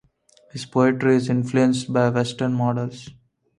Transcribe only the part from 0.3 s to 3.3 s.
His poetry is influenced by Western models.